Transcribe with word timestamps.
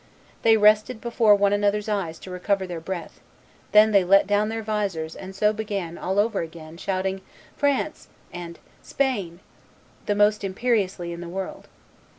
They 0.41 0.57
rested 0.57 0.99
before 0.99 1.35
one 1.35 1.53
another's 1.53 1.87
eyes 1.87 2.17
to 2.21 2.31
recover 2.31 2.65
their 2.65 2.79
breath; 2.79 3.21
then 3.71 3.91
they 3.91 4.03
let 4.03 4.25
down 4.25 4.49
their 4.49 4.63
vizors 4.63 5.15
and 5.15 5.35
so 5.35 5.53
began 5.53 5.95
all 5.95 6.17
over 6.17 6.41
again, 6.41 6.77
shouting, 6.77 7.21
France! 7.55 8.07
and 8.33 8.57
Spain! 8.81 9.41
the 10.07 10.15
most 10.15 10.43
imperiously 10.43 11.11
in 11.13 11.21
the 11.21 11.29
world. 11.29 11.67